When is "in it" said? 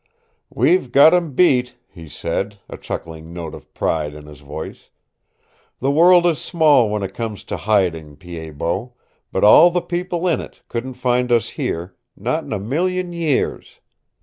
10.27-10.63